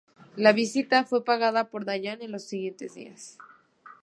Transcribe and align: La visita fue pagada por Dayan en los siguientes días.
La 0.35 0.51
visita 0.51 1.03
fue 1.03 1.23
pagada 1.23 1.69
por 1.69 1.85
Dayan 1.85 2.23
en 2.23 2.31
los 2.31 2.45
siguientes 2.45 2.95
días. 2.95 3.37